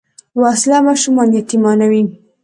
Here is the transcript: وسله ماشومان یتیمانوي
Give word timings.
وسله 0.41 0.77
ماشومان 0.87 1.27
یتیمانوي 1.39 2.03